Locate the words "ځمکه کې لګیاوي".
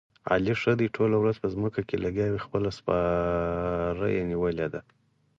1.55-2.39